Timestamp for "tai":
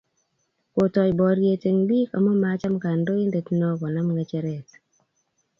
0.93-1.11